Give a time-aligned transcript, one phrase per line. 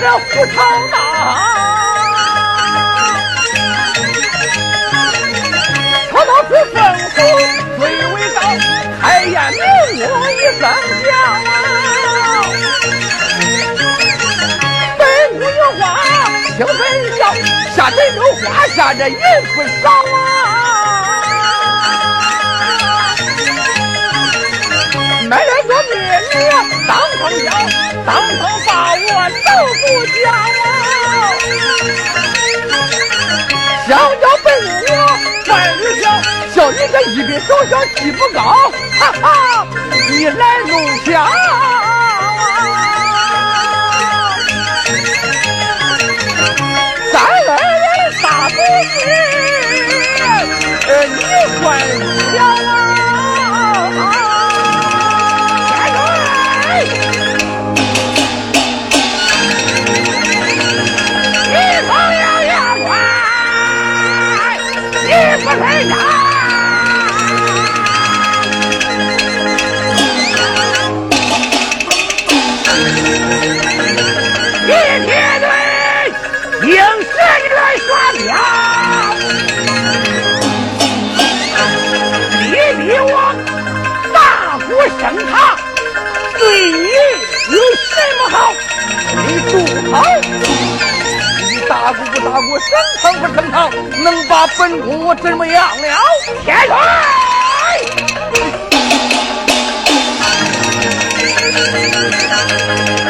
[0.00, 0.54] 这胡唱
[0.90, 0.96] 呐！
[6.10, 6.76] 他倒是风
[7.14, 7.18] 头
[7.78, 7.80] 最
[8.12, 8.38] 为高，
[9.00, 9.60] 开眼明
[10.08, 10.62] 目一声
[11.04, 11.08] 响
[11.44, 11.48] 啊！
[14.98, 15.00] 本
[15.34, 15.82] 无有话
[16.56, 16.78] 听分
[17.18, 17.20] 晓，
[17.76, 18.42] 下这有话
[18.74, 19.14] 下这人
[19.54, 20.18] 不少啊！
[25.90, 25.98] 买了个灭
[26.32, 26.34] 女
[26.86, 27.50] 当堂叫，
[28.06, 29.08] 当场把我
[29.44, 29.48] 都
[29.80, 29.84] 不
[30.22, 30.64] 讲啊！
[33.86, 34.46] 想要本
[34.88, 34.90] 我
[35.48, 35.82] 万里
[36.54, 38.40] 小，你这一笔手小气不高，
[38.98, 39.26] 哈哈，
[40.08, 40.70] 你来弄
[41.04, 41.10] 枪。
[47.12, 47.84] 三二人
[48.22, 48.54] 大不
[48.88, 48.94] 是，
[50.86, 51.18] 呃，你
[51.60, 51.62] 管
[52.32, 52.36] 小
[52.68, 52.70] 啊！
[56.74, 56.86] 你
[61.86, 62.52] 朋友要
[62.82, 62.88] 快，
[65.04, 65.08] 你
[65.44, 65.92] 不配上。
[89.92, 90.02] 好！
[90.22, 92.66] 你大鼓不大鼓，升
[93.02, 93.70] 堂不升堂，
[94.02, 95.82] 能把本宫我怎么样了？
[96.42, 96.74] 铁腿！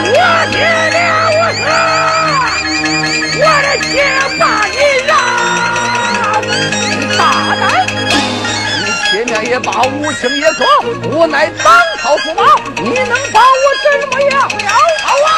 [0.05, 0.17] 我
[0.51, 0.59] 听
[0.93, 0.99] 了
[1.39, 1.65] 我说，
[3.39, 3.91] 我的情
[4.41, 4.77] 把你
[5.07, 5.11] 让，
[7.17, 7.21] 大
[7.61, 7.63] 胆！
[8.81, 10.59] 你铁面也罢，无情也可，
[11.17, 12.41] 我乃当朝驸马，
[12.83, 14.51] 你能把我怎么样了？
[15.05, 15.31] 好啊！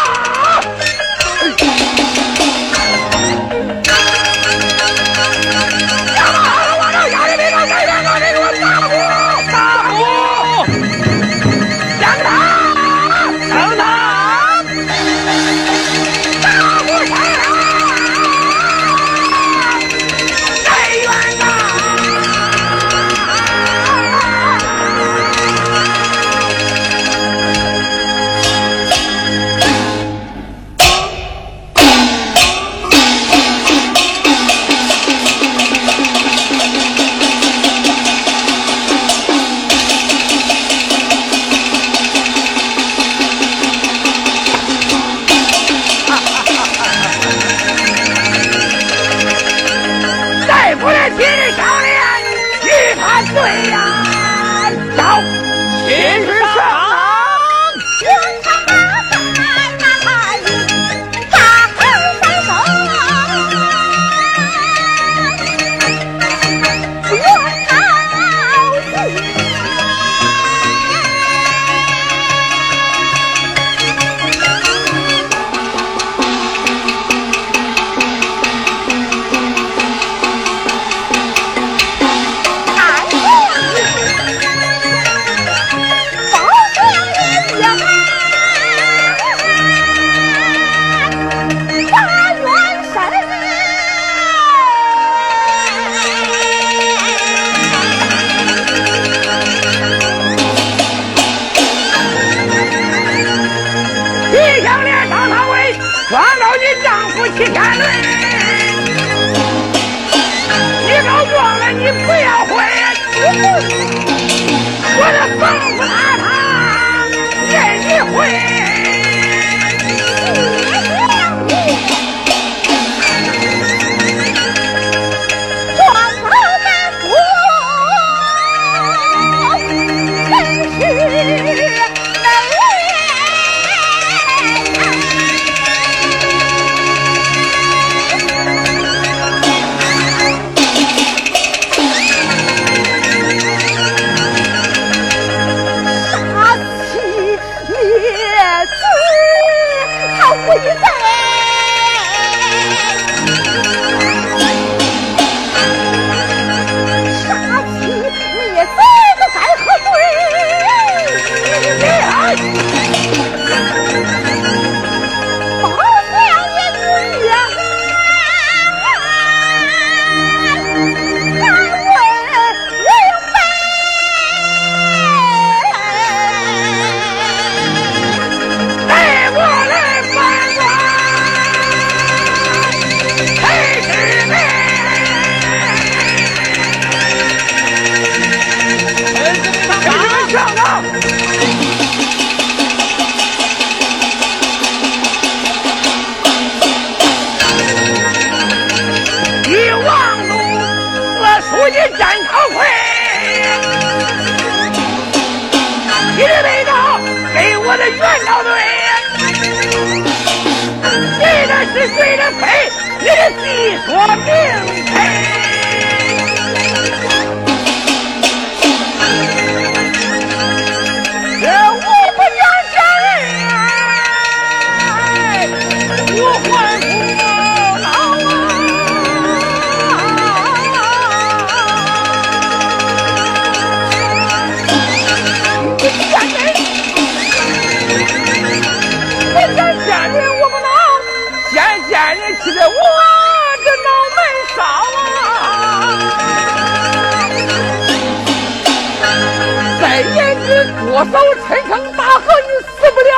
[250.94, 253.10] 多少陈坑大河，你死不了。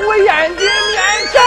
[0.00, 0.98] 吴彦军面
[1.30, 1.40] 前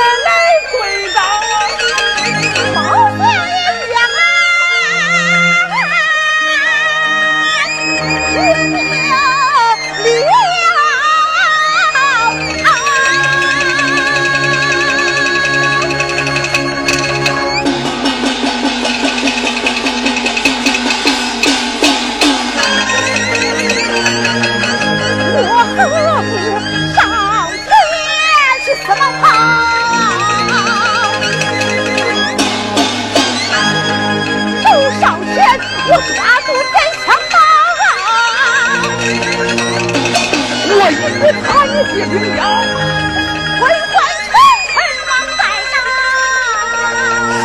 [41.94, 44.32] 一听要为官臣
[44.72, 44.74] 臣
[45.10, 45.42] 王在
[45.76, 45.84] 当，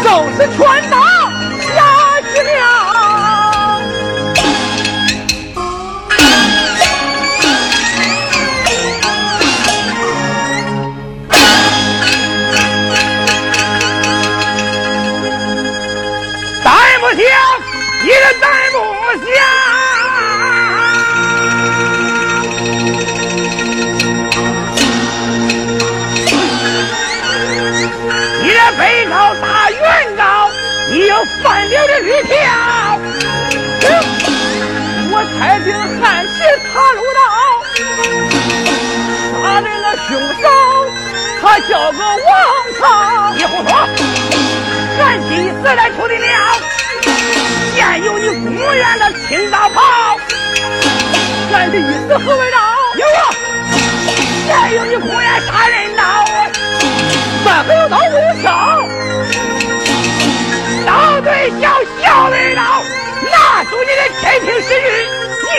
[0.04, 0.58] 收拾全
[41.56, 41.98] 他叫个王
[42.78, 43.32] 朝。
[43.34, 43.70] 你胡说！
[45.00, 46.26] 俺今死来出的了，
[47.74, 50.18] 现有你公园的青大炮。
[51.54, 52.58] 俺的意思何为道？
[52.96, 53.20] 有啊，
[54.46, 56.02] 现有你公园杀人刀。
[57.42, 58.86] 咱还有刀不枪，
[60.84, 61.72] 刀对小
[62.02, 62.60] 小人刀，
[63.32, 64.84] 拿住你的天庭石玉，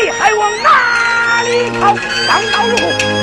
[0.04, 1.96] 你还往哪里逃？
[2.28, 3.17] 上刀入哎。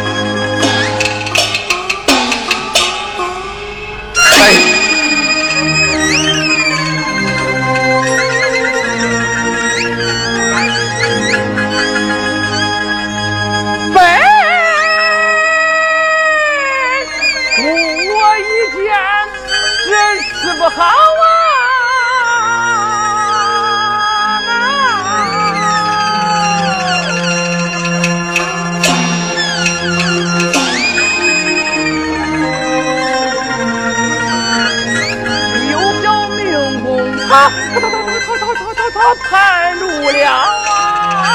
[37.34, 38.98] 他他他他他他
[39.28, 41.28] 叛路了啊！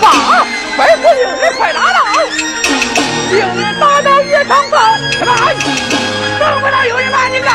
[0.00, 0.06] 爸，
[0.76, 1.98] 快不令人快拉到，
[3.32, 4.78] 令人打到岳长道。
[5.10, 5.34] 什么？
[6.38, 7.50] 等不到有人把你告，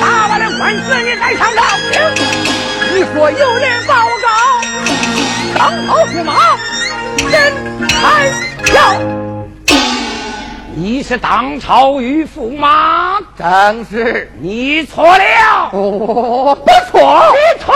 [0.00, 1.58] 打完了官司你再上朝。
[2.94, 4.28] 你说有人报告，
[5.58, 6.32] 当朝驸马
[7.28, 7.52] 人
[7.90, 8.30] 还
[8.72, 8.78] 要。
[10.74, 17.74] 你是当朝御驸马，正是你错了，哦，不错，你错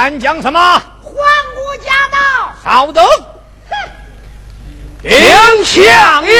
[0.00, 0.60] 先讲什么？
[1.02, 2.18] 皇姑驾到。
[2.64, 3.04] 稍等。
[5.02, 6.32] 听相爷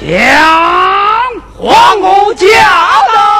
[0.00, 0.10] 将
[1.56, 2.46] 皇姑驾
[3.14, 3.31] 到。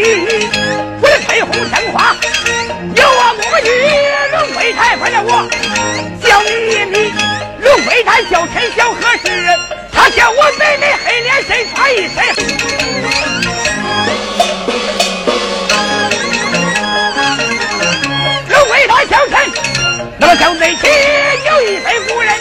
[0.00, 0.16] 我说你
[1.02, 2.16] 我的吹红生花，
[2.96, 3.68] 有我母女
[4.32, 5.30] 龙飞台快了我，
[6.26, 6.48] 叫你
[6.86, 7.12] 米
[7.60, 9.28] 龙飞台叫陈小何事？
[9.92, 12.16] 他叫我妹妹黑脸身穿一身。
[18.48, 19.38] 龙飞台小陈，
[20.18, 20.86] 那么小内妻
[21.46, 22.32] 有一位夫人，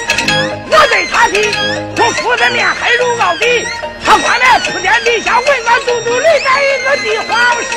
[0.70, 1.34] 我对他的
[2.10, 3.68] 我夫子面黑如奥底，
[4.04, 7.70] 他官来出天底下，文官都督里来一个地皇师。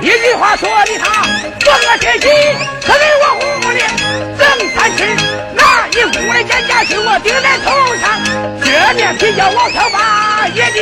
[0.00, 1.04] 一句话说的他，
[1.66, 2.26] 我个天气
[2.86, 3.40] 可给我糊
[3.74, 3.80] 的，
[4.38, 5.04] 正餐吃
[5.54, 8.08] 那一股的尖牙是我顶在头上，
[8.64, 10.80] 这面皮叫我挑把也的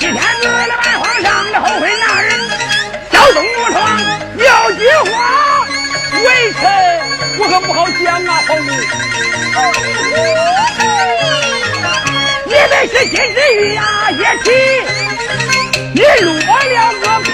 [0.00, 2.28] 刚到他七天子的白皇上的后悔那人，
[3.12, 3.78] 小东木窗
[4.38, 5.14] 有句话，
[6.24, 6.60] 微臣
[7.38, 8.68] 我可不好讲啊，皇帝。
[12.46, 14.46] 你们是金枝玉呀，也许
[15.92, 17.30] 你落了个偏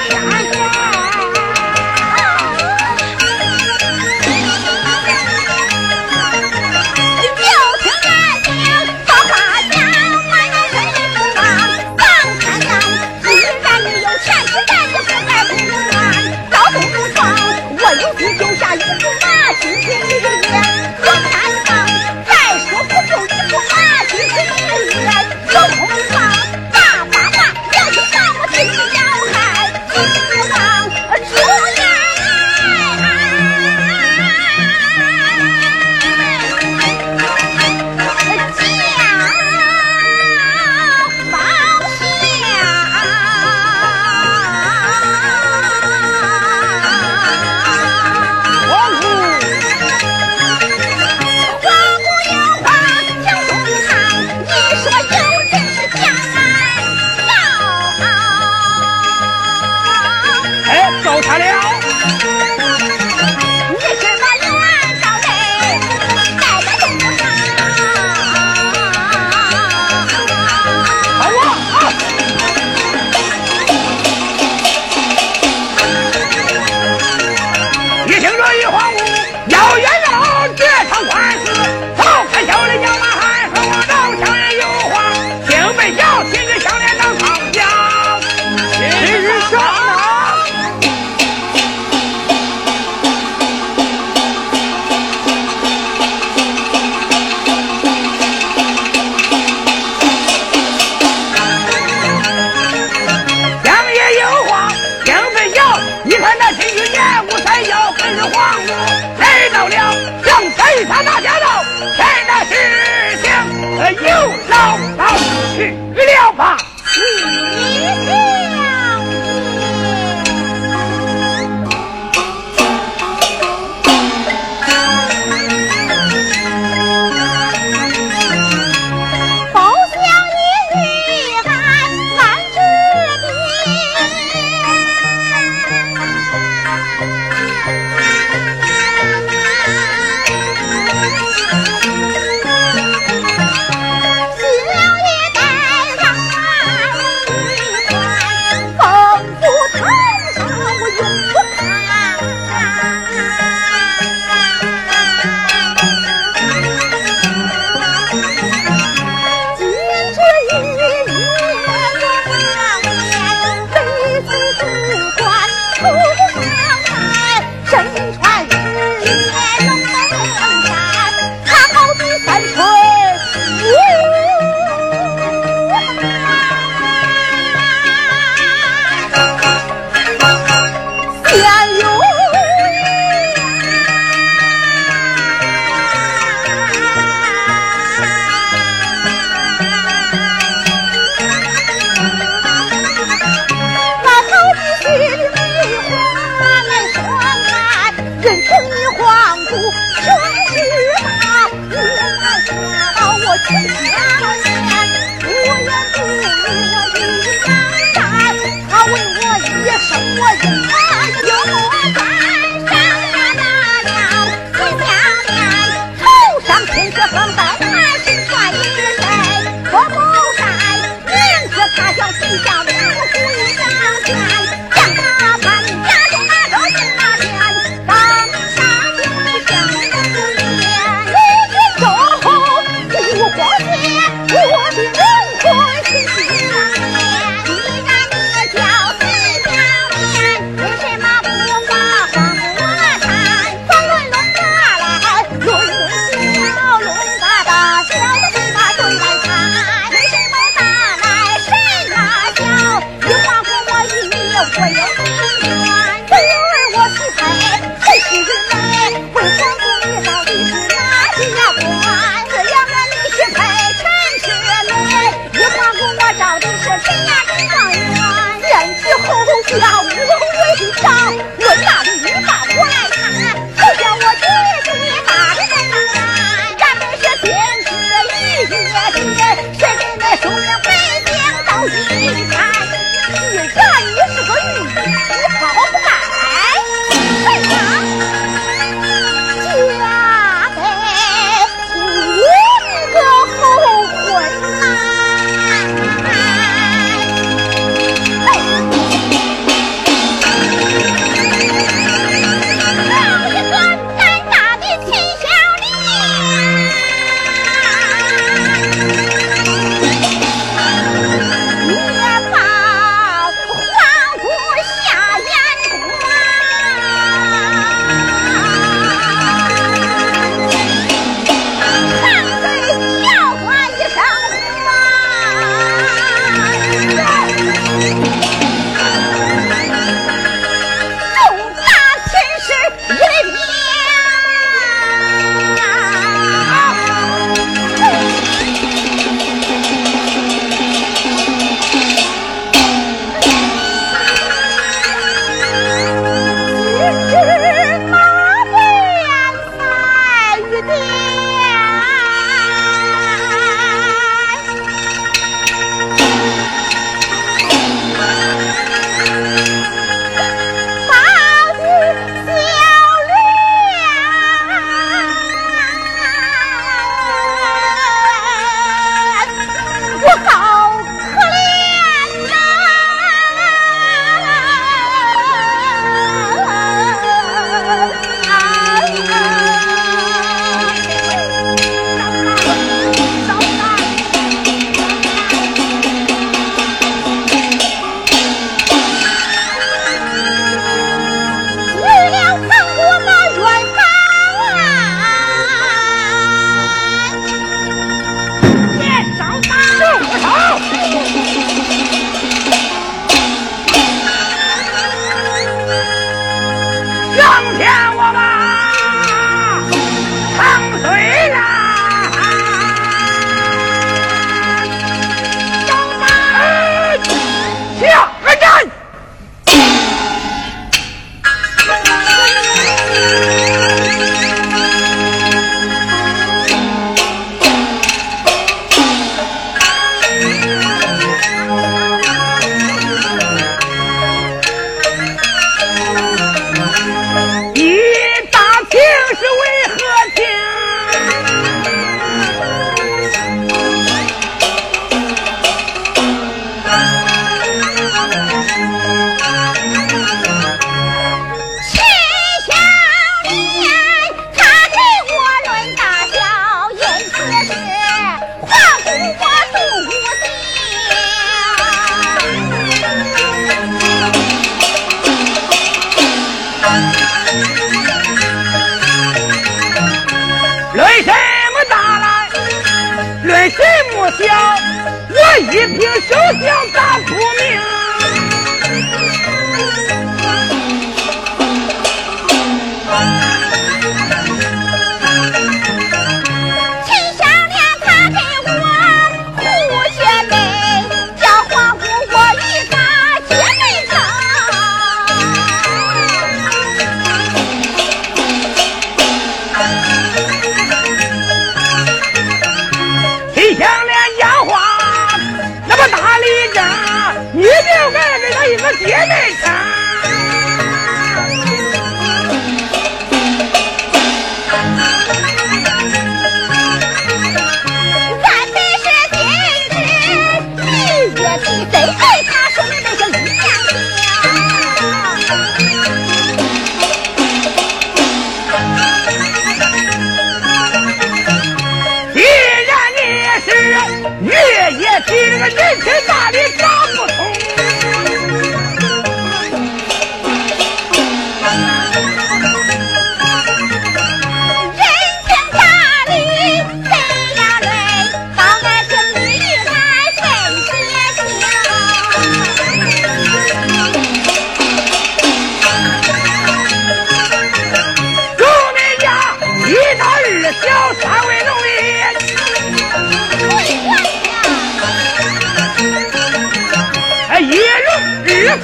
[19.66, 19.76] 方。
[19.76, 21.15] 你说有人。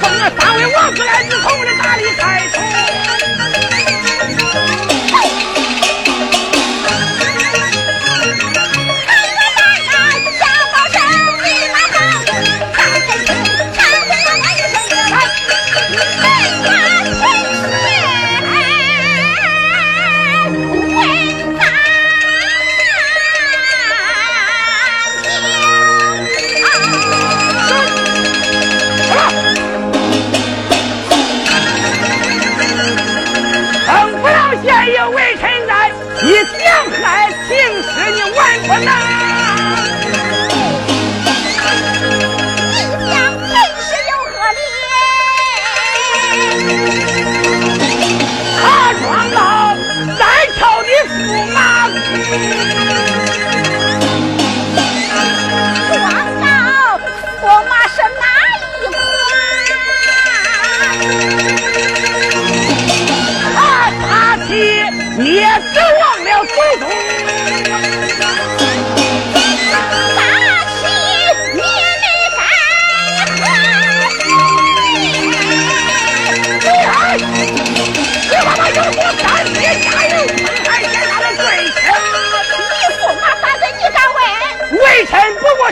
[0.03, 1.62] 封了三位王子来自从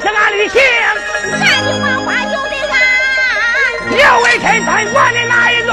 [0.02, 0.62] 是俺的姓，
[1.32, 2.76] 俺的花花有得俺。
[3.91, 5.70] 刘为臣，咱管的哪一种？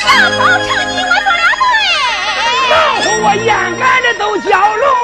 [0.00, 1.62] 小宝成你我做了回。
[2.70, 2.72] 老
[3.02, 3.48] 虎我眼
[3.78, 5.01] 看着都蛟龙。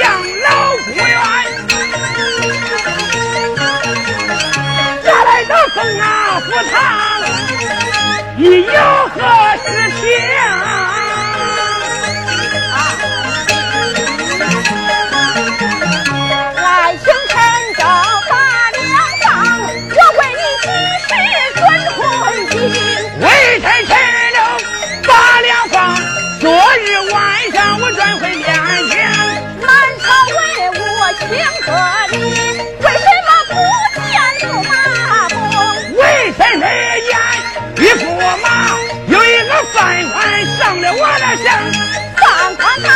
[0.00, 0.48] 养老
[0.84, 1.00] 不怨，
[5.02, 6.04] 咱来到凤啊
[6.40, 6.74] 福堂，
[8.36, 8.72] 你有
[9.14, 9.18] 何
[9.64, 9.66] 事
[10.00, 10.02] 情？
[31.30, 31.68] 两个
[32.12, 32.16] 你
[32.80, 33.52] 为什么不
[34.00, 34.04] 见
[34.40, 34.70] 驸马
[35.28, 35.34] 不？
[35.96, 36.02] 为
[36.32, 36.62] 什么
[37.06, 37.10] 见
[37.76, 38.04] 一驸
[38.42, 38.46] 马？
[39.08, 39.78] 有一个犯
[40.10, 40.16] 官
[40.58, 41.46] 上了我的香，
[42.16, 42.22] 放
[42.56, 42.88] 宽他。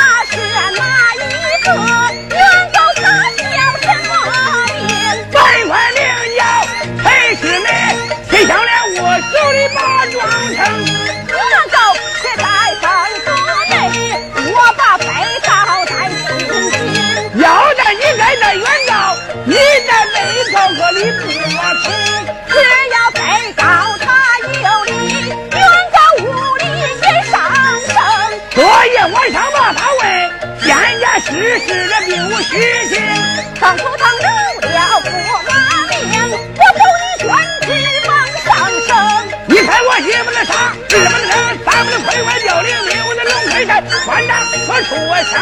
[43.80, 44.98] 团长可说
[45.30, 45.38] 啥？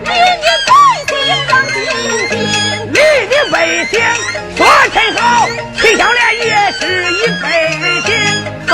[0.01, 0.71] 你的百
[1.09, 1.13] 姓
[1.49, 1.75] 当金
[2.31, 2.33] 金，
[2.93, 3.55] 你的百
[3.87, 3.93] 姓
[4.57, 4.59] 说
[4.93, 5.23] 甚好，
[5.81, 6.83] 齐相莲也是
[7.13, 7.45] 一百
[8.07, 8.09] 姓。
[8.69, 8.71] 好。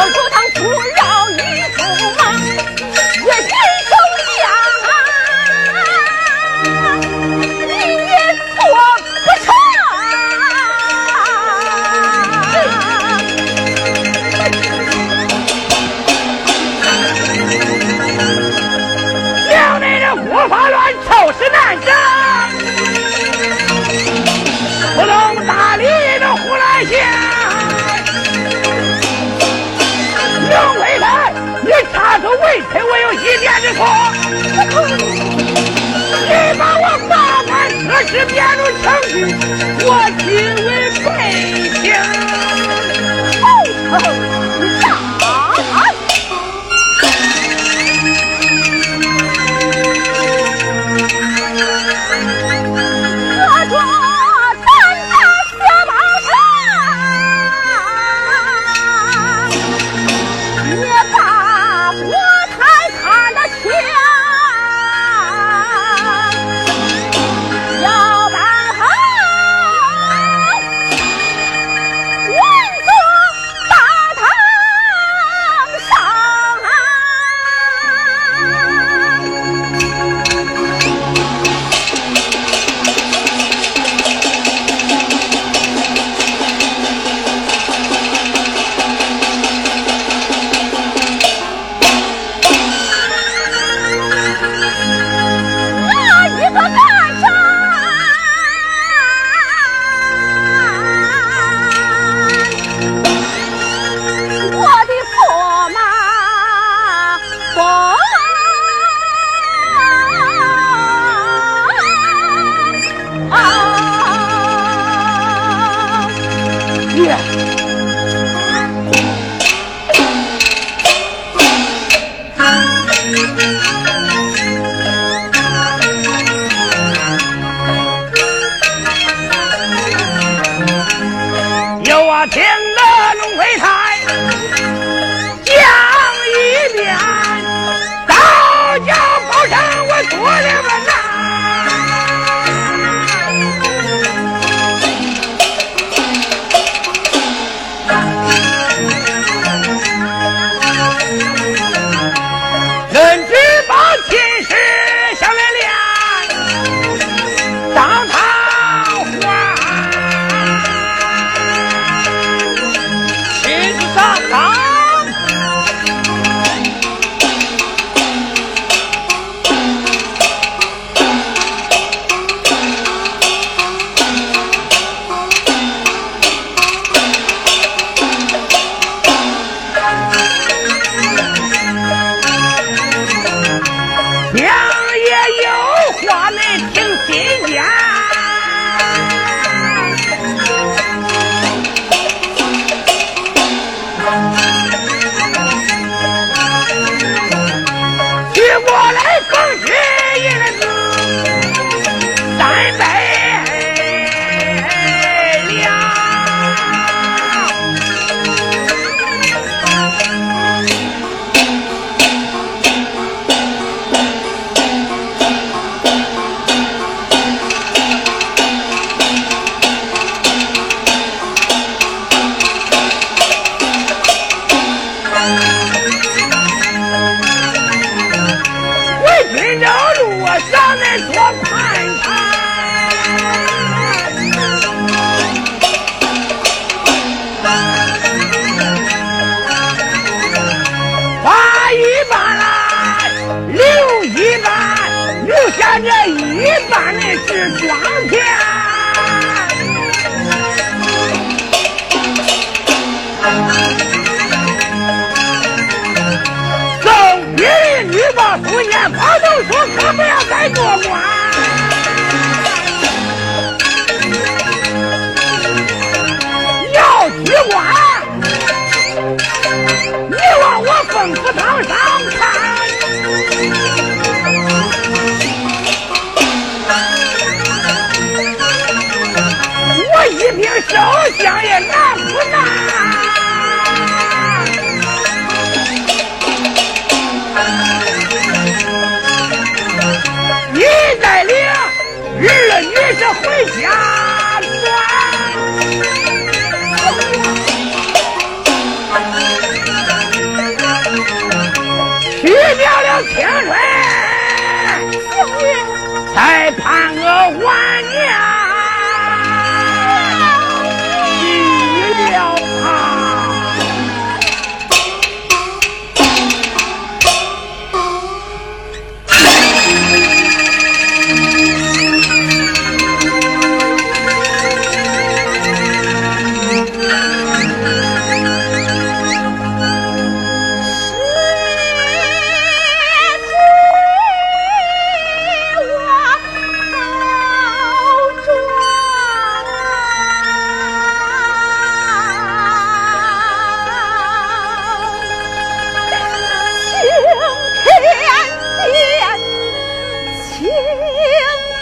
[280.81, 281.80] 一瓶烧香也难不难？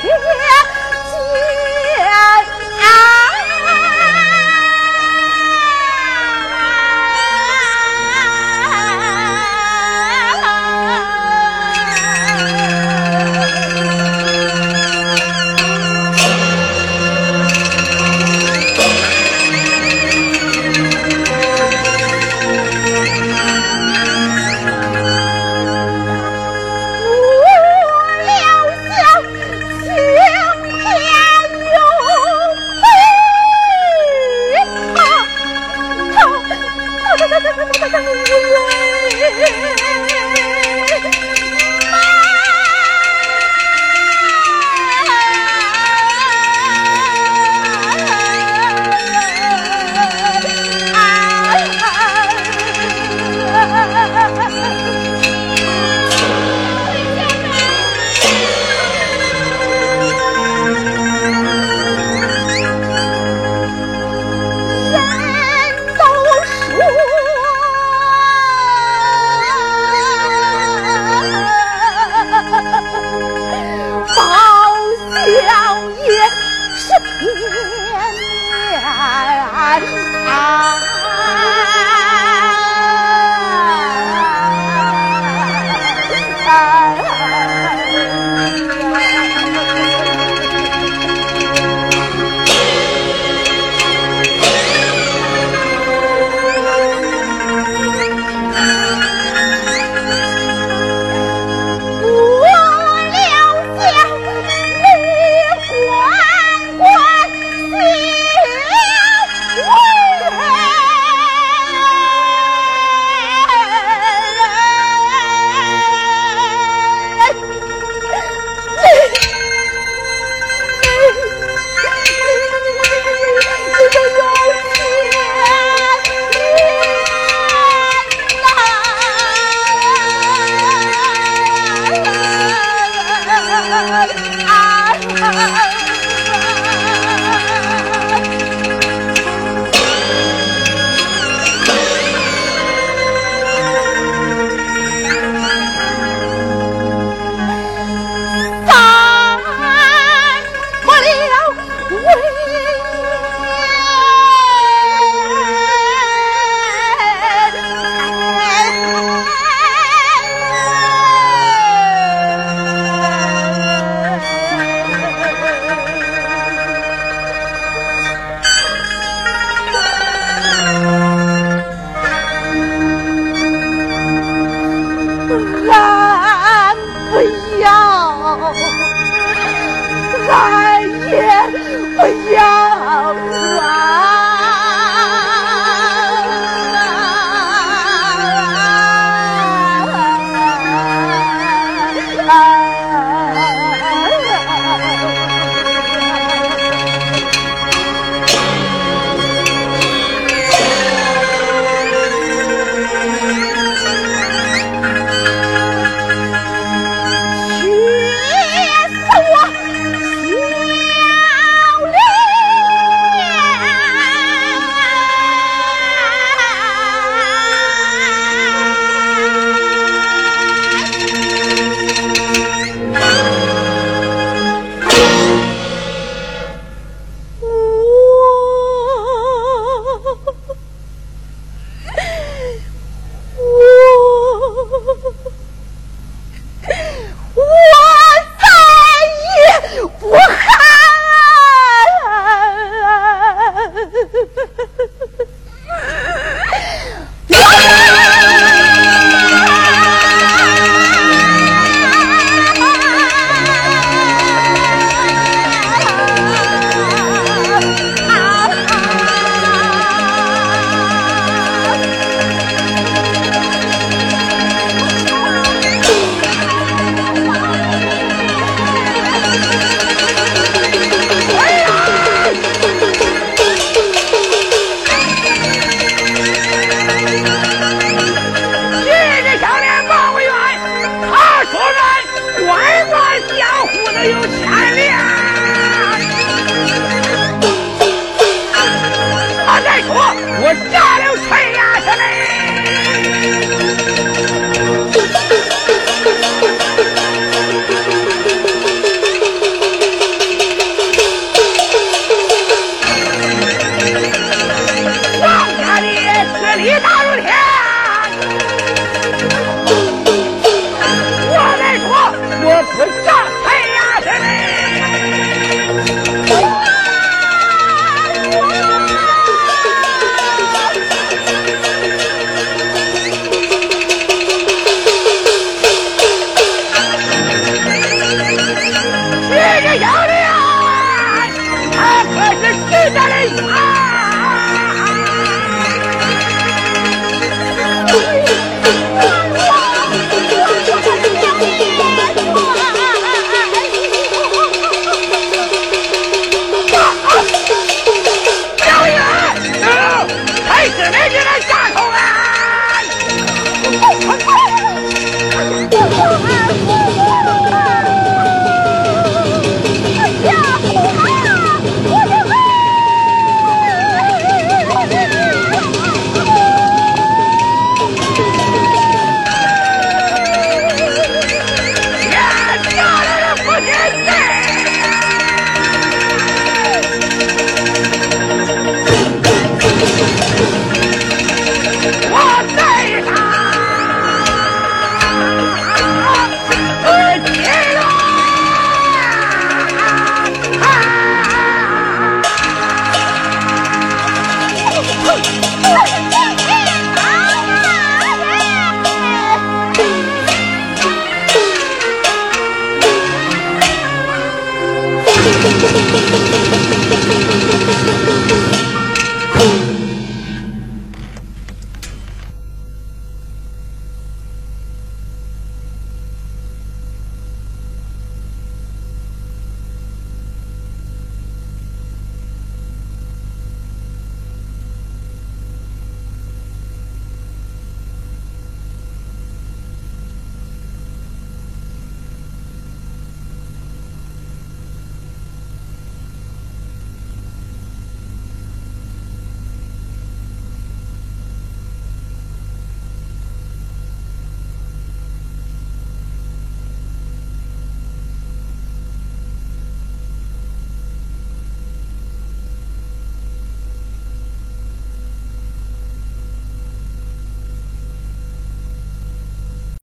[0.06, 0.47] 无